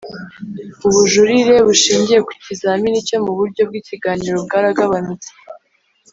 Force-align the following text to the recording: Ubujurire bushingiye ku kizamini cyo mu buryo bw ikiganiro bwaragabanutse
Ubujurire 0.87 1.55
bushingiye 1.67 2.19
ku 2.27 2.31
kizamini 2.43 2.97
cyo 3.07 3.17
mu 3.25 3.31
buryo 3.37 3.61
bw 3.69 3.73
ikiganiro 3.81 4.35
bwaragabanutse 4.45 5.29